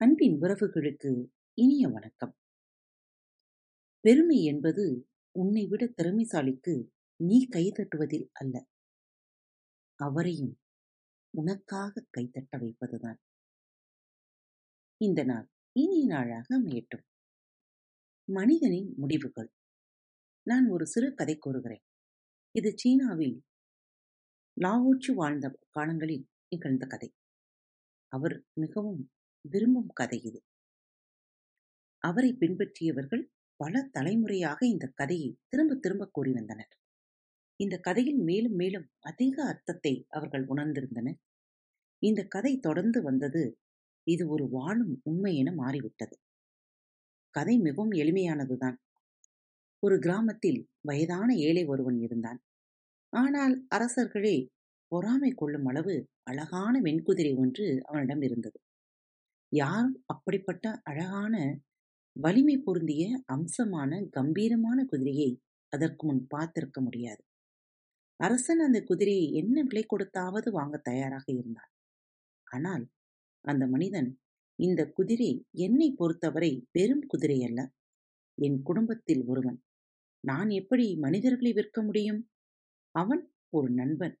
அன்பின் 0.00 0.40
உறவுகளுக்கு 0.40 1.26
இனிய 1.54 1.88
வணக்கம். 1.88 2.36
பெருமை 4.00 4.44
என்பது 4.44 5.08
உன்னை 5.30 5.66
விட 5.66 5.92
திறமைசாலிக்கு 5.96 6.88
நீ 7.16 7.48
கைதட்டுவதில் 7.52 8.28
அல்ல. 8.32 8.66
அவரையும் 9.94 10.58
உனக்காக 11.30 12.06
கைதட்ட 12.18 12.58
வைப்பதுதான். 12.58 13.16
இந்த 14.96 15.24
நாள் 15.24 15.48
இனிய 15.72 16.06
நாளாக 16.06 16.62
அமையட்டும். 16.62 17.04
மனிதனின் 18.24 18.94
முடிவுகள் 18.96 19.50
நான் 20.42 20.68
ஒரு 20.68 20.86
சிறு 20.86 21.14
கதை 21.14 21.36
கூறுகிறேன். 21.36 21.82
இது 22.50 22.72
சீனாவில் 22.76 23.42
லாவோச்சு 24.60 25.14
வாழ்ந்த 25.14 25.58
காலங்களில் 25.70 26.28
நிகழ்ந்த 26.48 26.86
கதை. 26.86 27.12
அவர் 28.08 28.44
மிகவும் 28.52 29.10
விரும்பும் 29.48 29.90
கதை 29.92 30.18
இது. 30.22 30.40
அவரை 32.02 32.30
பின்பற்றியவர்கள் 32.40 33.24
பல 33.60 33.82
தலைமுறையாக 33.92 34.60
இந்த 34.66 34.86
கதையை 34.94 35.30
திரும்ப 35.48 35.74
திரும்ப 35.74 36.08
கூறி 36.12 36.32
வந்தனர். 36.32 36.72
இந்த 37.60 37.74
கதையில் 37.78 38.20
மேலும் 38.20 38.52
மேலும் 38.52 38.86
அதிக 39.00 39.36
அர்த்தத்தை 39.44 39.94
அவர்கள் 40.08 40.44
உணர்ந்திருந்தனர். 40.46 41.18
இந்த 42.02 42.20
கதை 42.26 42.52
தொடர்ந்து 42.58 43.02
வந்தது 43.02 43.42
இது 44.06 44.24
ஒரு 44.28 44.44
வாழும் 44.48 44.94
உண்மை 45.02 45.32
என 45.36 45.52
மாறிவிட்டது. 45.52 46.16
கதை 47.34 47.58
மிகவும் 47.58 47.92
எளிமையானதுதான். 47.92 48.76
ஒரு 49.82 49.96
கிராமத்தில் 49.98 50.60
வயதான 50.80 51.28
ஏழை 51.38 51.64
ஒருவன் 51.66 51.98
இருந்தான். 52.00 52.40
ஆனால் 53.12 53.54
அரசர்களே 53.74 54.36
பொறாமை 54.92 55.30
கொள்ளும் 55.30 55.66
அளவு 55.66 55.94
அழகான 56.22 56.74
வெண்குதிரை 56.80 57.32
ஒன்று 57.34 57.66
அவனிடம் 57.86 58.22
இருந்தது. 58.22 58.58
யாரும் 59.56 59.96
அப்படிப்பட்ட 60.06 60.66
அழகான 60.82 61.34
வலிமை 62.16 62.56
பொருந்திய 62.58 63.04
அம்சமான 63.26 63.90
கம்பீரமான 64.10 64.78
குதிரையை 64.84 65.30
அதற்கு 65.72 66.02
முன் 66.06 66.22
பார்த்திருக்க 66.34 66.78
முடியாது. 66.80 67.22
அரசன் 68.20 68.60
அந்த 68.60 68.78
குதிரையை 68.82 69.26
என்ன 69.32 69.62
விலை 69.62 69.82
கொடுத்தாவது 69.86 70.48
வாங்க 70.50 70.76
தயாராக 70.82 71.26
இருந்தான். 71.32 71.72
ஆனால் 72.46 72.84
அந்த 73.44 73.64
மனிதன் 73.66 74.08
இந்த 74.58 74.82
குதிரை 74.88 75.30
என்னை 75.58 75.88
பொறுத்தவரை 75.92 76.52
வெறும் 76.72 77.04
குதிரை 77.06 77.38
அல்ல. 77.44 77.60
என் 78.38 78.58
குடும்பத்தில் 78.62 79.22
ஒருவன். 79.26 79.58
நான் 80.24 80.50
எப்படி 80.50 80.86
மனிதர்களை 80.96 81.52
விற்க 81.52 81.82
முடியும்? 81.82 82.20
அவன் 82.94 83.22
ஒரு 83.48 83.68
நண்பன். 83.70 84.16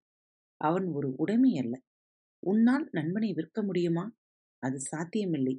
அவன் 0.60 0.86
ஒரு 0.88 1.08
உடைமை 1.16 1.52
அல்ல. 1.58 1.74
உன்னால் 2.42 2.86
நண்பனை 2.92 3.30
விற்க 3.32 3.62
முடியுமா? 3.62 4.04
அது 4.62 4.78
சாத்தியமில்லை 4.80 5.56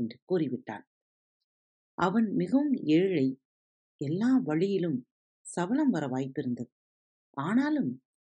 என்று 0.00 0.18
கூறிவிட்டான். 0.28 0.84
அவன் 1.98 2.28
மிகவும் 2.32 2.74
ஏழை. 2.96 3.26
எல்லா 4.00 4.30
வழியிலும் 4.44 4.98
சபலம் 5.46 5.90
வர 5.90 6.06
வாய்ப்பிருந்தது. 6.06 6.70
ஆனாலும் 7.36 7.90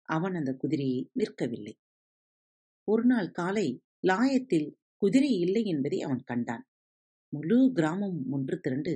அவன் 0.08 0.34
அந்த 0.34 0.52
குதிரையை 0.55 1.00
விற்கவில்லை. 1.19 1.75
ஒரு 2.88 3.05
நாள் 3.05 3.28
காலை 3.30 3.64
லாயத்தில் 4.06 4.66
குதிரை 5.02 5.30
இல்லை 5.38 5.62
என்பதை 5.64 5.98
அவன் 6.02 6.22
கண்டான். 6.25 6.64
முழு 7.32 7.58
கிராமம் 7.72 8.19
ஒன்று 8.32 8.56
திரண்டு 8.60 8.94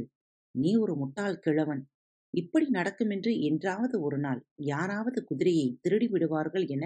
நீ 0.55 0.71
ஒரு 0.77 0.95
முட்டாள் 0.97 1.39
கிழவன். 1.39 1.83
இப்படி 2.35 2.67
நடக்குமென்று 2.71 3.33
என்றாவது 3.43 3.97
ஒரு 4.01 4.19
நாள் 4.19 4.41
யாராவது 4.67 5.25
குதிரையை 5.25 5.69
திருடி 5.81 6.09
விடுவார்கள் 6.09 6.67
என 6.69 6.85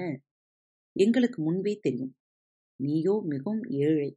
எங்களுக்கு 0.96 1.40
முன்பே 1.42 1.74
தெரியும். 1.82 2.12
நீயோ 2.80 3.22
மிகவும் 3.24 3.62
ஏழை. 3.62 4.10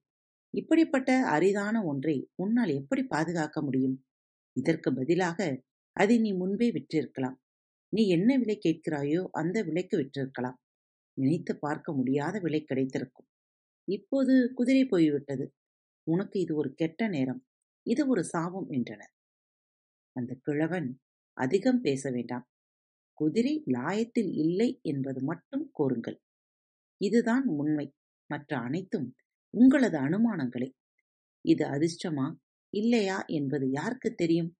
இப்படிப்பட்ட 0.54 1.12
அரிதான 1.26 1.84
ஒன்றை 1.84 2.30
உன்னால் 2.36 2.70
எப்படி 2.70 3.04
பாதுகாக்க 3.04 3.62
முடியும்? 3.62 3.96
இதற்கு 4.54 4.94
பதிலாக 4.94 5.40
அதை 5.98 6.20
நீ 6.20 6.34
முன்பே 6.34 6.72
விற்றிருக்கலாம். 6.72 7.38
நீ 7.94 8.08
என்ன 8.08 8.38
விலை 8.38 8.60
கேட்கிறாயோ 8.66 9.22
அந்த 9.32 9.64
விலைக்கு 9.64 9.98
விற்றிருக்கலாம். 9.98 10.58
நினைத்து 11.18 11.54
பார்க்க 11.58 11.94
முடியாத 11.94 12.40
விலை 12.40 12.62
கிடைத்திருக்கும். 12.64 13.28
இப்போது 13.88 14.54
குதிரை 14.54 14.86
போய்விட்டது. 14.86 15.46
உனக்கு 16.08 16.40
இது 16.40 16.56
ஒரு 16.56 16.74
கெட்ட 16.74 17.08
நேரம். 17.08 17.42
இது 17.86 18.08
ஒரு 18.08 18.24
சாபம் 18.24 18.70
என்றனர். 18.70 19.14
அந்த 20.16 20.34
கிழவன் 20.42 20.90
அதிகம் 21.38 21.82
பேச 21.82 22.12
வேண்டாம். 22.12 22.46
குதிரை 23.14 23.64
லாயத்தில் 23.68 24.32
இல்லை 24.36 24.80
என்பது 24.82 25.22
மட்டும் 25.24 25.70
கூறுங்கள். 25.72 26.18
இதுதான் 27.02 27.46
உண்மை. 27.46 27.88
மற்ற 28.30 28.58
அனைத்தும் 28.58 29.08
உங்களது 29.54 29.98
அனுமானங்களே. 29.98 30.70
இது 31.46 31.66
அதிர்ஷ்டமா 31.66 32.26
இல்லையா 32.74 33.24
என்பது 33.28 33.70
யாருக்கு 33.70 34.14
தெரியும்? 34.14 34.52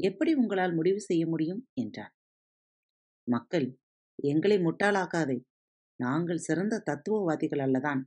எப்படி 0.00 0.34
உங்களால் 0.34 0.74
முடிவு 0.74 1.00
செய்ய 1.00 1.26
முடியும்? 1.26 1.68
என்றான். 1.74 2.14
மக்கள் 3.26 3.66
எங்களை 4.22 4.58
முட்டாளாக்காதே. 4.58 5.38
நாங்கள் 6.00 6.38
சிறந்த 6.38 6.82
தத்துவவாதிகள் 6.90 7.58
அல்லதான். 7.58 8.02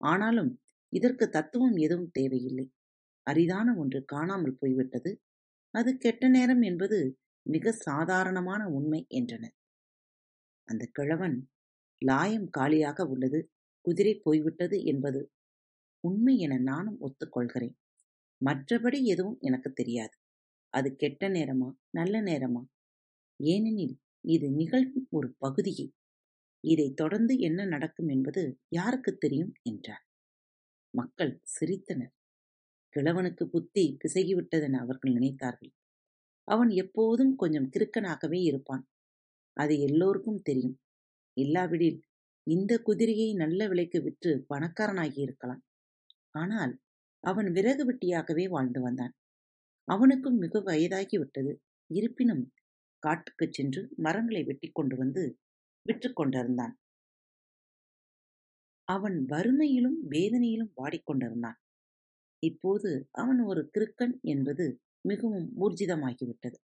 ஆனாலும் 0.00 0.52
இதற்கு 0.92 1.28
தத்துவம் 1.28 1.76
எதுவும் 1.76 2.10
தேவையில்லை. 2.12 2.66
அரிதான 3.26 3.74
ஒன்று 3.76 4.04
காணாமல் 4.04 4.58
போய்விட்டது. 4.58 5.10
அது 5.74 5.96
கெட்ட 5.96 6.28
நேரம் 6.28 6.62
என்பது 6.62 6.98
மிக 7.46 7.72
சாதாரணமான 7.72 8.62
உண்மை 8.68 9.06
என்றனர். 9.08 9.54
அந்த 10.68 10.88
கிழவன் 10.92 11.36
லாயம் 12.06 12.48
காலியாக 12.50 13.04
உள்ளது. 13.04 13.40
குதிரை 13.82 14.20
போய்விட்டது 14.22 14.84
என்பது 14.84 15.32
உண்மை 16.00 16.38
என 16.38 16.58
நானும் 16.58 16.98
ஒத்துக்கொள்கிறேன். 17.00 17.74
மற்றபடி 18.44 19.02
எதுவும் 19.02 19.38
எனக்கு 19.40 19.72
தெரியாது. 19.72 20.16
அது 20.68 20.96
கெட்ட 20.96 21.28
நேரமா 21.28 21.72
நல்ல 21.90 22.20
நேரமா? 22.22 22.62
ஏனெனில் 23.40 24.00
இது 24.20 24.50
நிகழ்வின் 24.50 25.06
ஒரு 25.10 25.34
பகுதியே. 25.38 25.92
இதை 26.60 26.92
தொடர்ந்து 26.92 27.38
என்ன 27.38 27.64
நடக்கும் 27.64 28.08
என்பது 28.08 28.58
யாருக்குத் 28.68 29.20
தெரியும்? 29.20 29.52
என்றார். 29.62 30.04
மக்கள் 30.94 31.42
சிரித்தனர். 31.60 32.14
கிழவனுக்கு 32.96 33.44
புத்தி 33.44 33.96
பிசகிவிட்டதென 34.04 34.72
அவர்கள் 34.72 35.12
நினைத்தார்கள். 35.12 35.72
அவன் 36.48 36.70
எப்போதும் 36.70 37.36
கொஞ்சம் 37.36 37.70
கிறுக்கனாகவே 37.70 38.42
இருப்பான். 38.42 38.88
அது 39.52 39.80
எல்லோருக்கும் 39.80 40.42
தெரியும். 40.42 40.80
இல்லாவிடில் 41.36 42.02
இந்த 42.46 42.78
குதிரையை 42.78 43.34
நல்ல 43.34 43.68
விலைக்கு 43.68 44.02
விற்று 44.02 44.46
பணக்காரனாகி 44.54 45.18
இருக்கலாம் 45.18 45.62
ஆனால் 46.30 46.78
அவன் 47.24 47.52
விறகு 47.52 47.92
வெட்டியாகவே 47.92 48.48
வாழ்ந்து 48.48 48.80
வந்தான். 48.80 49.14
அவனுக்கும் 49.88 50.36
மிக 50.36 50.58
வயதாகிவிட்டது. 50.60 51.52
இருப்பினும் 51.90 52.52
காட்டுக்குச் 52.98 53.52
சென்று 53.52 53.92
மரங்களை 53.96 54.44
வெட்டிக் 54.44 54.74
கொண்டு 54.74 54.96
வந்து 54.96 55.38
விற்றுக் 55.82 56.16
கொண்டிருந்தான். 56.16 56.78
அவன் 58.88 59.26
வறுமையிலும் 59.28 59.98
வேதனையிலும் 60.10 60.72
வாடிக்கொண்டிருந்தான். 60.76 61.58
இப்போது 62.38 63.08
அவன் 63.10 63.40
ஒரு 63.40 63.70
கிறுக்கன் 63.74 64.20
என்பது 64.22 64.80
மிகவும் 65.08 65.52
ஊர்ஜிதமாகிவிட்டது. 65.60 66.58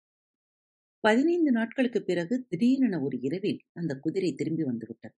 பதினைந்து 1.03 1.51
நாட்களுக்குப் 1.51 2.05
பிறகு 2.05 2.45
திடீரென 2.49 3.01
ஒரு 3.01 3.17
இரவில் 3.21 3.59
அந்த 3.73 3.95
குதிரை 3.95 4.33
திரும்பி 4.33 4.63
வந்துவிட்டது. 4.63 5.13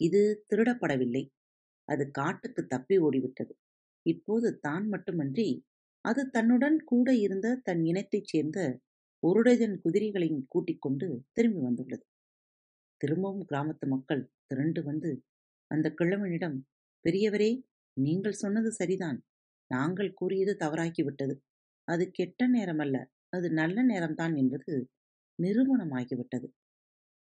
இது 0.00 0.20
திருடப்படவில்லை. 0.50 1.22
அது 1.88 2.10
காட்டுக்குத் 2.10 2.68
தப்பி 2.68 2.96
ஓடிவிட்டது. 2.98 3.52
இப்போது 4.06 4.58
தான் 4.58 4.88
மட்டுமன்றி 4.88 5.48
அது 6.04 6.30
தன்னுடன் 6.30 6.78
கூட 6.84 7.08
இருந்த 7.16 7.56
தன் 7.64 7.84
இனத்தைச் 7.84 8.24
சேர்ந்த 8.24 8.58
ஒரு 9.22 9.42
டஜன் 9.42 9.80
குதிரைகளையும் 9.80 10.44
கூட்டிக் 10.48 10.82
கொண்டு 10.82 11.06
திரும்பி 11.32 11.60
வந்துள்ளது. 11.60 12.04
திரும்பவும் 13.00 13.46
கிராமத்து 13.46 13.86
மக்கள் 13.88 14.22
திரண்டு 14.46 14.82
வந்து 14.82 15.10
அந்த 15.70 15.94
கிழவனிடம் 15.98 16.58
பெரியவரே 17.04 17.50
நீங்கள் 17.96 18.40
சொன்னது 18.42 18.72
சரிதான். 18.72 19.18
நாங்கள் 19.70 20.12
கூறியது 20.14 20.56
தவறாகிவிட்டது. 20.60 21.34
அது 21.88 22.10
கெட்ட 22.10 22.48
நேரமல்ல 22.48 22.96
அது 23.30 23.50
நல்ல 23.52 23.78
நேரம்தான் 23.84 24.34
என்பது 24.36 24.74
நிரூபணமாகிவிட்டது. 25.38 26.46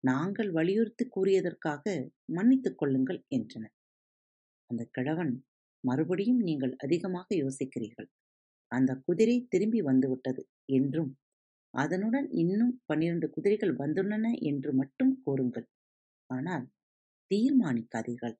நாங்கள் 0.05 0.51
வலியுறுத்திக் 0.53 1.13
கூறியதற்காக 1.13 1.85
மன்னித்துக் 2.33 2.79
கொள்ளுங்கள் 2.79 3.25
என்றனர். 3.29 3.75
அந்தக் 4.71 4.93
கிழவன் 4.93 5.33
மறுபடியும் 5.85 6.41
நீங்கள் 6.41 6.75
அதிகமாக 6.79 7.29
யோசிக்கிறீர்கள். 7.37 8.09
அந்தக் 8.73 9.03
குதிரை 9.05 9.47
திரும்பி 9.49 9.81
வந்துவிட்டது 9.81 10.43
என்றும் 10.73 11.11
அதனுடன் 11.75 12.29
இன்னும் 12.33 12.83
பன்னிரண்டு 12.87 13.31
குதிரைகள் 13.31 13.75
வந்துள்ளன 13.77 14.27
என்று 14.43 14.71
மட்டும் 14.73 15.23
கூறுங்கள். 15.25 15.67
ஆனால் 16.31 16.67
தீர்மானிக்காதீர்கள். 17.31 18.37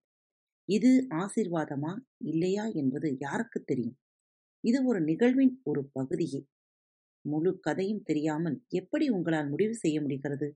இது 0.69 0.91
ஆசீர்வாதமா 1.15 1.93
இல்லையா 2.25 2.65
என்பது 2.75 3.17
யாருக்குத் 3.21 3.67
தெரியும்? 3.67 3.97
இது 4.65 4.85
ஒரு 4.85 5.01
நிகழ்வின் 5.01 5.55
ஒரு 5.65 5.83
பகுதியே. 5.93 6.41
முழு 7.25 7.61
கதையும் 7.61 8.03
தெரியாமல் 8.03 8.59
எப்படி 8.73 9.09
உங்களால் 9.09 9.49
முடிவு 9.49 9.75
செய்ய 9.75 9.99
முடிகிறது? 10.01 10.49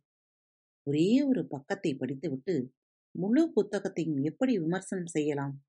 ஒரே 0.85 1.23
ஒரு 1.23 1.47
பக்கத்தைப் 1.47 1.99
படித்துவிட்டு 1.99 2.73
முழு 3.19 3.53
புத்தகத்தையும் 3.53 4.23
எப்படி 4.23 4.59
விமர்சனம் 4.59 5.07
செய்யலாம்? 5.07 5.63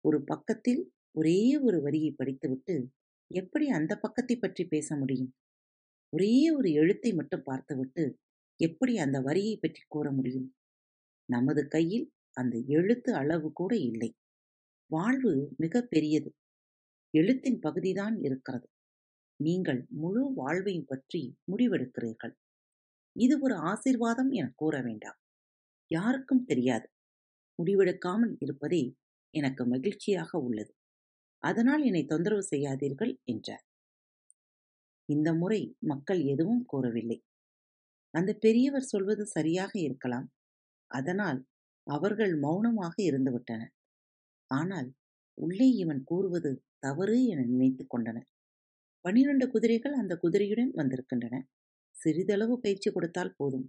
ஒரு 0.00 0.24
பக்கத்தில் 0.24 0.92
ஒரே 1.18 1.58
ஒரு 1.58 1.82
வரியை 1.82 2.14
படித்துவிட்டு 2.16 2.90
எப்படி 3.34 3.68
அந்த 3.68 3.96
பக்கத்தை 3.96 4.36
பற்றி 4.36 4.66
பேச 4.66 4.96
முடியும்? 4.96 5.34
ஒரே 6.14 6.50
ஒரு 6.50 6.72
எழுத்தை 6.72 7.14
மட்டும் 7.14 7.42
பார்த்துவிட்டு 7.44 8.18
எப்படி 8.56 8.98
அந்த 8.98 9.20
வரியை 9.20 9.58
பற்றி 9.60 9.82
கூற 9.88 10.12
முடியும்? 10.12 10.54
நமது 11.24 11.68
கையில் 11.68 12.12
அந்த 12.32 12.62
எழுத்து 12.66 13.14
அளவு 13.14 13.52
கூட 13.52 13.76
இல்லை. 13.76 14.14
வாழ்வு 14.86 15.54
மிக 15.56 15.82
பெரியது. 15.82 16.34
எழுத்தின் 17.10 17.58
பகுதிதான் 17.58 18.18
இருக்கிறது. 18.20 18.68
நீங்கள் 19.42 19.86
முழு 19.88 20.32
வாழ்வையும் 20.34 20.84
பற்றி 20.86 21.36
முடிவெடுக்கிறீர்கள். 21.52 22.34
இது 23.16 23.40
ஒரு 23.40 23.54
ஆசிர்வாதம் 23.70 24.30
என 24.32 24.52
கூற 24.54 24.74
வேண்டாம். 24.82 25.18
யாருக்கும் 25.90 26.44
தெரியாது. 26.44 26.86
முடிவெடுக்காமல் 27.58 28.34
இருப்பதே 28.40 28.82
எனக்கு 29.34 29.66
மகிழ்ச்சியாக 29.66 30.38
உள்ளது. 30.38 30.72
அதனால் 31.42 31.82
என்னை 31.82 32.04
தொந்தரவு 32.04 32.44
செய்யாதீர்கள் 32.50 33.12
என்றார். 33.24 33.64
இந்த 35.08 35.34
முறை 35.34 35.60
மக்கள் 35.86 36.20
எதுவும் 36.24 36.64
கூறவில்லை. 36.64 37.18
அந்த 38.14 38.34
பெரியவர் 38.34 38.82
சொல்வது 38.82 39.24
சரியாக 39.26 39.72
இருக்கலாம். 39.78 40.26
அதனால் 40.90 41.40
அவர்கள் 41.86 42.34
மௌனமாக 42.38 42.94
இருந்துவிட்டனர். 43.02 43.72
ஆனால் 44.50 44.88
உள்ளே 45.38 45.68
இவன் 45.74 46.02
கூறுவது 46.04 46.50
தவறு 46.78 47.16
என 47.26 47.44
நினைத்துக் 47.44 47.90
கொண்டனர். 47.90 48.28
பனிரெண்டு 49.04 49.46
குதிரைகள் 49.48 49.92
அந்த 49.92 50.14
குதிரையுடன் 50.22 50.72
வந்திருக்கின்றன. 50.74 51.36
சிறிதளவு 52.02 52.54
பயிற்சி 52.60 52.88
கொடுத்தால் 52.90 53.36
போதும். 53.36 53.66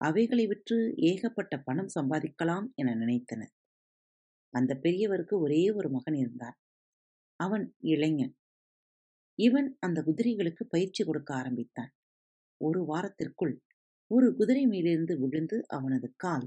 அவைகளை 0.00 0.44
விற்று 0.46 0.78
ஏகப்பட்ட 1.02 1.54
பணம் 1.58 1.90
சம்பாதிக்கலாம் 1.94 2.66
என 2.74 2.94
நினைத்தனர். 2.94 3.52
அந்த 4.54 4.72
பெரியவருக்கு 4.82 5.34
ஒரே 5.38 5.62
ஒரு 5.70 5.88
மகன் 5.90 6.14
இருந்தான். 6.14 6.56
அவன் 7.40 7.64
இளைஞன். 7.84 8.34
இவன் 9.38 9.68
அந்த 9.80 9.98
குதிரைகளுக்கு 10.02 10.64
பயிற்சி 10.68 11.02
கொடுக்க 11.04 11.30
ஆரம்பித்தான். 11.34 11.92
ஒரு 12.60 12.80
வாரத்திற்குள் 12.84 13.54
ஒரு 14.10 14.28
குதிரை 14.36 14.64
மேலிருந்து 14.66 15.14
விழுந்து 15.18 15.56
அவனது 15.68 16.08
கால் 16.16 16.46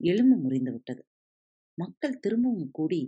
எலும்பு 0.00 0.36
முறிந்து 0.36 0.72
விட்டது. 0.72 1.02
மக்கள் 1.78 2.20
திரும்பவும் 2.20 2.70
கூடி 2.70 3.02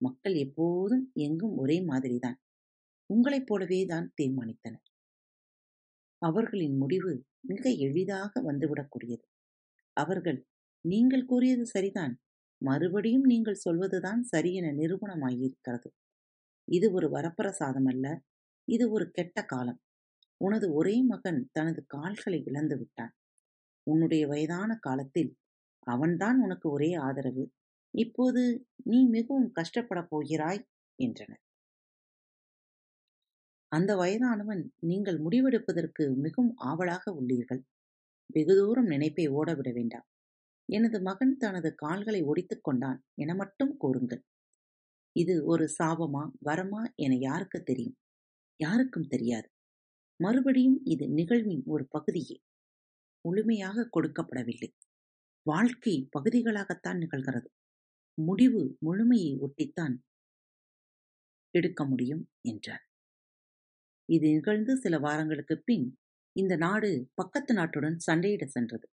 மக்கள் 0.00 0.36
எப்போதும் 0.36 1.04
எங்கும் 1.18 1.56
ஒரே 1.56 1.78
மாதிரிதான். 1.82 2.38
உங்களைப் 3.10 3.46
போலவே 3.46 3.80
தான் 3.86 4.06
தீர்மானித்தனர். 4.18 4.84
அவர்களின் 6.22 6.76
முடிவு 6.76 7.12
மிக 7.40 7.70
எளிதாக 7.86 8.32
வந்துவிடக்கூடியது. 8.42 9.24
அவர்கள் 9.96 10.38
நீங்கள் 10.84 11.24
கூறியது 11.24 11.64
சரிதான். 11.66 12.14
மறுபடியும் 12.62 13.24
நீங்கள் 13.24 13.62
சொல்வதுதான் 13.64 14.22
சரி 14.22 14.50
என 14.54 14.70
நிரூபணமாகியிருக்கிறது 14.72 15.88
இது 16.68 16.86
ஒரு 16.92 17.08
வரப்பிரசாதம் 17.08 17.88
அல்ல 17.88 18.06
இது 18.68 18.84
ஒரு 18.90 19.06
கெட்ட 19.10 19.38
காலம். 19.44 19.80
உனது 20.40 20.66
ஒரே 20.72 20.96
மகன் 21.02 21.40
தனது 21.52 21.80
கால்களை 21.86 22.40
இழந்து 22.44 22.76
விட்டான். 22.78 23.12
உன்னுடைய 23.86 24.26
வயதான 24.26 24.70
காலத்தில் 24.80 25.30
அவன்தான் 25.86 26.38
உனக்கு 26.40 26.66
ஒரே 26.70 26.90
ஆதரவு. 27.06 27.44
இப்போது 27.94 28.42
நீ 28.84 28.98
மிகவும் 29.08 29.50
கஷ்டப்படப் 29.52 30.10
போகிறாய் 30.10 30.62
என்றனர். 30.98 31.42
அந்த 33.68 33.96
வயதானவன் 33.96 34.72
நீங்கள் 34.80 35.18
முடிவெடுப்பதற்கு 35.18 36.14
மிகவும் 36.16 36.54
ஆவலாக 36.56 37.12
உள்ளீர்கள். 37.12 37.62
வெகு 38.26 38.54
தூரம் 38.56 38.84
நினைப்பை 38.84 39.28
ஓடவிட 39.28 39.72
வேண்டாம். 39.72 40.06
எனது 40.68 41.02
மகன் 41.02 41.36
தனது 41.36 41.74
கால்களை 41.74 42.22
ஒடித்துக் 42.22 42.62
கொண்டான் 42.62 43.04
என 43.14 43.34
மட்டும் 43.34 43.76
கூறுங்கள். 43.76 44.22
இது 45.12 45.44
ஒரு 45.44 45.74
சாபமா 45.78 46.30
வரமா 46.44 46.82
என 46.94 47.14
யாருக்கு 47.16 47.62
தெரியும்? 47.62 47.96
யாருக்கும் 48.56 49.08
தெரியாது. 49.08 49.48
மறுபடியும் 50.16 50.80
இது 50.84 51.08
நிகழ்வின் 51.08 51.62
ஒரு 51.66 51.86
பகுதியே. 51.88 52.36
முழுமையாக 53.24 53.88
கொடுக்கப்படவில்லை. 53.96 54.70
வாழ்க்கை 55.46 56.08
பகுதிகளாகத்தான் 56.18 56.98
நிகழ்கிறது. 56.98 57.48
முடிவு 58.18 58.76
முழுமையை 58.80 59.32
ஒட்டித்தான் 59.38 59.94
எடுக்க 61.54 61.84
முடியும் 61.84 62.28
என்றார் 62.42 62.87
இது 64.08 64.26
நிகழ்ந்து 64.28 64.76
சில 64.76 64.98
வாரங்களுக்கு 64.98 65.62
பின் 65.64 65.86
இந்த 66.36 66.56
நாடு 66.56 66.90
பக்கத்து 67.14 67.54
நாட்டுடன் 67.54 67.96
சண்டையிட 68.06 68.44
சென்றது. 68.46 68.86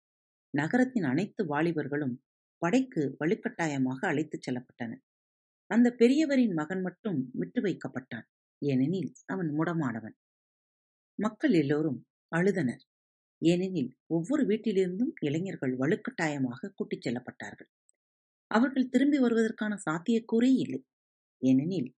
நகரத்தின் 0.54 1.04
அனைத்து 1.04 1.42
வாலிபர்களும் 1.46 2.14
படைக்கு 2.62 3.16
வலுக்கட்டாயமாக 3.20 4.00
அழைத்துச் 4.06 4.44
செல்லப்பட்டனர். 4.46 5.02
அந்த 5.70 5.88
பெரியவரின் 5.98 6.54
மகன் 6.54 6.82
மட்டும் 6.82 7.30
விட்டு 7.32 7.60
வைக்கப்பட்டான். 7.62 8.26
ஏனெனில் 8.62 9.12
அவன் 9.26 9.50
முடமானவன். 9.58 10.16
மக்கள் 11.18 11.52
எல்லோரும் 11.52 11.98
அழுதனர். 12.32 12.82
ஏனெனில் 13.42 13.90
ஒவ்வொரு 14.06 14.42
வீட்டிலிருந்தும் 14.46 15.12
இளைஞர்கள் 15.20 15.74
வலுக்கட்டாயமாக 15.78 16.70
கூட்டிச் 16.74 17.04
செல்லப்பட்டார்கள். 17.06 17.70
அவர்கள் 18.50 18.88
திரும்பி 18.88 19.18
வருவதற்கான 19.18 19.78
சாத்தியக்கூறே 19.86 20.50
இல்லை. 20.56 20.80
ஏனெனில் 21.42 21.90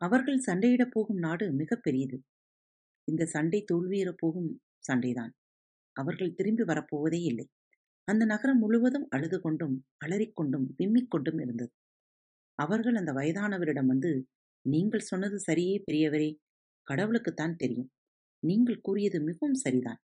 அவர்கள் 0.00 0.44
சண்டையிடப் 0.46 0.90
போகும் 0.90 1.18
நாடு 1.18 1.52
மிக 1.52 1.76
பெரியது. 1.76 2.16
இந்த 3.08 3.26
சண்டை 3.26 3.64
தோல்வியுறப் 3.72 4.16
போகும் 4.16 4.60
சண்டைதான். 4.78 5.32
அவர்கள் 5.96 6.34
திரும்பி 6.34 6.62
வரப்போவதே 6.62 7.20
இல்லை. 7.22 7.46
அந்த 8.04 8.24
நகரம் 8.24 8.58
முழுவதும் 8.58 9.06
அழுது 9.10 9.40
கொண்டும் 9.40 9.86
அலறிக்கொண்டும் 10.04 10.66
விம்மிக் 10.78 11.08
கொண்டும் 11.08 11.38
இருந்தது. 11.38 11.72
அவர்கள் 12.58 12.94
அந்த 12.94 13.12
வயதானவரிடம் 13.12 13.86
வந்து 13.86 14.10
நீங்கள் 14.66 15.00
சொன்னது 15.00 15.36
சரியே 15.46 15.82
பெரியவரே 15.86 16.30
கடவுளுக்குத்தான் 16.88 17.56
தெரியும். 17.56 17.90
நீங்கள் 18.42 18.80
கூறியது 18.80 19.22
மிகவும் 19.22 19.54
சரிதான். 19.54 20.00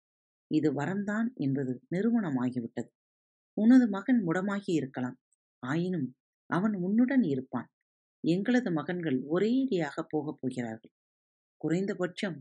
இது 0.50 0.74
வரம்தான் 0.74 1.28
என்பது 1.34 1.82
நிறுவனமாகிவிட்டது. 1.90 2.90
உனது 3.56 3.88
மகன் 3.88 4.20
முடமாகி 4.28 4.72
இருக்கலாம். 4.72 5.16
ஆயினும் 5.62 6.08
அவன் 6.50 6.74
உன்னுடன் 6.74 7.22
இருப்பான். 7.22 7.68
எங்களது 8.24 8.70
மகன்கள் 8.72 9.18
ஒரேடியாக 9.30 10.02
போகப் 10.08 10.38
போகிறார்கள். 10.40 10.92
குறைந்தபட்சம் 11.60 12.38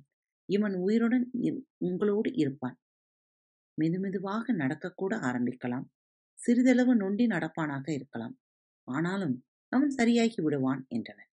இவன் 0.50 0.75
உயிருடன் 0.75 1.25
உங்களோடு 1.78 2.30
இருப்பான். 2.34 2.78
மெதுமெதுவாக 3.78 4.46
நடக்கக்கூட 4.54 5.13
ஆரம்பிக்கலாம். 5.30 5.86
சிறிதளவு 6.40 6.94
நொண்டி 6.96 7.25
நடப்பானாக 7.28 7.88
இருக்கலாம். 7.92 8.36
ஆனாலும் 8.88 9.36
அவன் 9.72 9.90
சரியாகி 9.90 10.40
விடுவான் 10.42 10.81
என்றனர். 10.88 11.30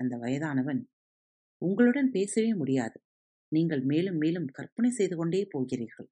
அந்த 0.00 0.14
வயதானவன் 0.16 0.80
உங்களுடன் 1.62 2.10
பேசவே 2.10 2.54
முடியாது. 2.54 2.96
நீங்கள் 3.52 3.82
மேலும் 3.82 4.16
மேலும் 4.16 4.48
கற்பனை 4.52 4.90
செய்து 4.90 5.16
கொண்டே 5.16 5.40
போகிறீர்கள். 5.50 6.08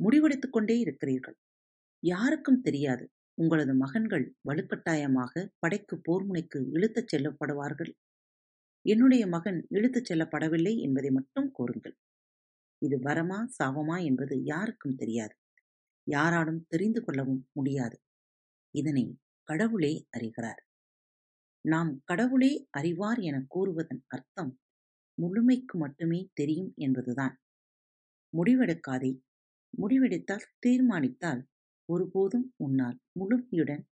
முடிவெடுத்துக் 0.00 0.52
கொண்டே 0.52 0.76
இருக்கிறீர்கள். 0.78 1.36
யாருக்கும் 2.02 2.60
தெரியாது. 2.60 3.04
உங்களது 3.38 3.74
மகன்கள் 3.74 4.24
வலுக்கட்டாயமாக 4.48 5.32
படைக்கு 5.58 5.96
போர்முனைக்கு 6.06 6.58
இழுத்துச் 6.70 7.10
செல்லப்படுவார்கள் 7.12 7.92
என்னுடைய 8.84 9.26
மகன் 9.26 9.66
இழுத்துச் 9.70 10.12
செல்லப்படவில்லை 10.12 10.76
என்பதை 10.78 11.10
மட்டும் 11.10 11.50
கூறுங்கள். 11.50 11.96
இது 12.82 12.98
வரமா 12.98 13.46
சாவமா 13.58 14.04
என்பது 14.04 14.42
யாருக்கும் 14.44 14.96
தெரியாது. 14.96 15.34
யாராலும் 16.06 16.64
தெரிந்து 16.68 17.04
கொள்ளவும் 17.04 17.48
முடியாது. 17.52 17.96
இதனை 18.74 19.18
கடவுளே 19.48 20.06
அறிகிறார். 20.10 20.62
நாம் 21.64 22.02
கடவுளே 22.04 22.68
அறிவார் 22.70 23.18
என 23.18 23.46
கூறுவதன் 23.54 24.02
அர்த்தம் 24.06 24.52
முழுமைக்கு 25.18 25.74
மட்டுமே 25.74 26.30
தெரியும் 26.34 26.72
என்பதுதான். 26.76 27.34
முடிவெடுக்காதே. 28.32 29.12
முடிவெடுத்தால் 29.74 30.48
தீர்மானித்தால் 30.58 31.42
ஒருபோதும் 31.88 32.54
உன்னால் 32.56 32.98
முழுமையுடன் 33.20 33.84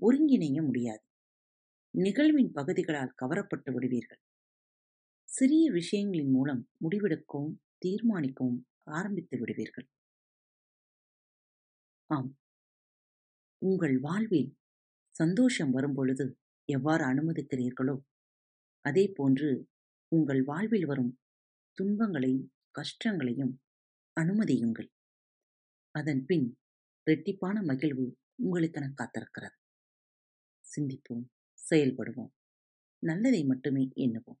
ஒருங்கிணைய 0.00 0.62
முடியாது. 0.62 1.02
நிகழ்வின் 1.94 2.52
பகுதிகளால் 2.52 3.14
கவரப்பட்டு 3.22 3.72
விடுவீர்கள். 3.72 4.20
சிறிய 5.32 5.72
விஷயங்களின் 5.72 6.30
மூலம் 6.30 6.70
முடிவெடுக்கவும் 6.80 7.54
தீர்மானிக்கவும் 7.78 8.66
ஆரம்பித்து 8.90 9.38
விடுவீர்கள். 9.38 9.88
ஆம். 12.10 12.30
உங்கள் 13.62 13.98
வாழ்வில் 13.98 14.50
சந்தோஷம் 15.10 15.70
வரும்பொழுது 15.70 16.38
எவ்வாறு 16.68 17.04
அனுமதிக்கிறீர்களோ 17.04 17.96
அதே 18.84 19.08
போன்று 19.08 19.68
உங்கள் 20.12 20.42
வாழ்வில் 20.44 20.86
வரும் 20.86 21.18
துன்பங்களையும் 21.78 22.52
கஷ்டங்களையும் 22.70 23.54
அனுமதியுங்கள். 24.20 24.90
அதன் 25.94 26.24
பின் 26.24 26.46
இரட்டிப்பான 27.06 27.64
மகிழ்வு 27.64 28.06
உங்களுக்கென 28.44 28.92
காத்திருக்கிறது. 28.94 29.56
சிந்திப்போம் 30.64 31.24
செயல்படுவோம். 31.70 32.32
நல்லதை 33.02 33.44
மட்டுமே 33.44 33.88
எண்ணுவோம். 33.96 34.40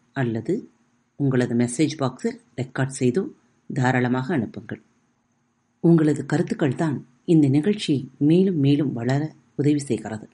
அல்லது 0.13 0.71
உங்களது 1.15 1.55
மெசேஜ் 1.55 1.93
பாக்ஸில் 1.99 2.37
ரெக்கார்ட் 2.55 2.97
செய்தும் 2.99 3.35
தாராளமாக 3.73 4.33
அனுப்புங்கள். 4.33 4.81
உங்களது 5.79 6.25
கருத்துக்கள் 6.25 6.75
தான் 6.75 7.05
இந்த 7.25 7.47
நிகழ்ச்சி 7.47 8.09
மேலும் 8.17 8.59
மேலும் 8.59 8.93
வளர 8.93 9.33
உதவி 9.55 9.79
செய்கிறது. 9.79 10.29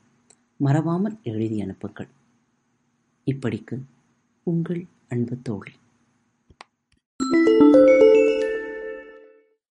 மறவாமல் 0.57 1.17
எழுதி 1.23 1.61
அனுப்புங்கள். 1.61 2.07
இப்படிக்கு 3.27 3.77
உங்கள் 4.43 4.85
அன்பு 5.07 5.37
தோழி. 5.41 5.71